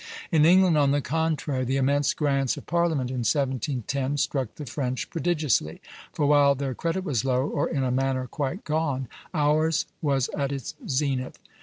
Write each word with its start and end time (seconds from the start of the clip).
"In 0.31 0.45
England, 0.45 0.79
on 0.79 0.89
the 0.89 0.99
contrary, 0.99 1.63
the 1.63 1.77
immense 1.77 2.15
grants 2.15 2.57
of 2.57 2.65
Parliament 2.65 3.11
in 3.11 3.17
1710 3.19 4.17
struck 4.17 4.55
the 4.55 4.65
French 4.65 5.11
prodigiously; 5.11 5.79
for 6.11 6.25
while 6.25 6.55
their 6.55 6.73
credit 6.73 7.03
was 7.03 7.23
low, 7.23 7.47
or 7.47 7.69
in 7.69 7.83
a 7.83 7.91
manner 7.91 8.25
quite 8.25 8.63
gone, 8.63 9.07
ours 9.31 9.85
was 10.01 10.27
at 10.35 10.51
its 10.51 10.73
zenith." 10.89 11.37